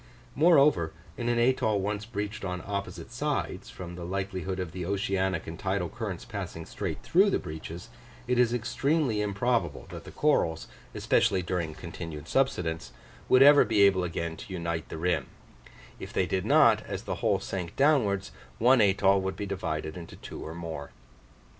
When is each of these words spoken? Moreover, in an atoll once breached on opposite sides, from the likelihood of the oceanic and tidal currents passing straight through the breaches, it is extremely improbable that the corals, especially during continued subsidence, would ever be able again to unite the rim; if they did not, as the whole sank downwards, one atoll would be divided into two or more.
Moreover, 0.33 0.93
in 1.15 1.29
an 1.29 1.37
atoll 1.37 1.79
once 1.79 2.07
breached 2.07 2.43
on 2.43 2.63
opposite 2.65 3.11
sides, 3.11 3.69
from 3.69 3.93
the 3.93 4.03
likelihood 4.03 4.59
of 4.59 4.71
the 4.71 4.83
oceanic 4.83 5.45
and 5.45 5.59
tidal 5.59 5.89
currents 5.89 6.25
passing 6.25 6.65
straight 6.65 7.03
through 7.03 7.29
the 7.29 7.37
breaches, 7.37 7.89
it 8.27 8.39
is 8.39 8.51
extremely 8.51 9.21
improbable 9.21 9.85
that 9.91 10.03
the 10.03 10.09
corals, 10.11 10.67
especially 10.95 11.43
during 11.43 11.75
continued 11.75 12.27
subsidence, 12.27 12.93
would 13.29 13.43
ever 13.43 13.63
be 13.63 13.83
able 13.83 14.03
again 14.03 14.35
to 14.37 14.51
unite 14.51 14.89
the 14.89 14.97
rim; 14.97 15.27
if 15.99 16.11
they 16.11 16.25
did 16.25 16.45
not, 16.47 16.81
as 16.87 17.03
the 17.03 17.17
whole 17.21 17.39
sank 17.39 17.75
downwards, 17.75 18.31
one 18.57 18.81
atoll 18.81 19.21
would 19.21 19.35
be 19.35 19.45
divided 19.45 19.95
into 19.95 20.15
two 20.15 20.39
or 20.43 20.55
more. 20.55 20.89